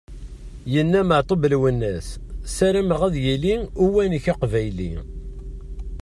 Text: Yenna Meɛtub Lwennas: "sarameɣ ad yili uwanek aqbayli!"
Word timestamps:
Yenna 0.73 1.01
Meɛtub 1.09 1.41
Lwennas: 1.53 2.07
"sarameɣ 2.55 2.99
ad 3.07 3.15
yili 3.25 3.53
uwanek 3.83 4.25
aqbayli!" 4.33 4.91